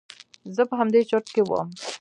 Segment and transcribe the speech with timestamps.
[0.55, 1.67] زه په همدې چورت کښې وم.